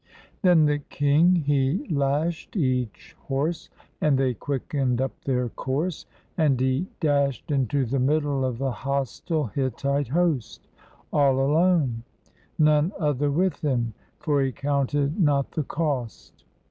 [0.41, 3.69] Then the king he lashed each horse,
[4.01, 6.07] And they quickened up their course.
[6.39, 10.67] And he dashed into the middle of the hostile, Hittite host.
[11.13, 12.01] All alone,
[12.57, 16.45] none other with him, for he counted not the cost.